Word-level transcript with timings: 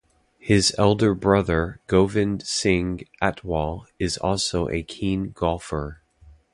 His 0.39 0.73
elder 0.79 1.13
brother 1.13 1.79
Govind 1.85 2.41
Singh 2.41 3.05
Atwal 3.21 3.85
is 3.99 4.17
also 4.17 4.67
a 4.67 4.81
keen 4.81 5.29
golfer. 5.29 6.01